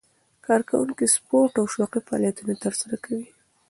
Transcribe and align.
کارکوونکي 0.45 1.05
سپورت 1.15 1.53
او 1.59 1.65
شوقي 1.73 1.99
فعالیتونه 2.07 2.53
ترسره 2.63 2.97
کوي. 3.05 3.27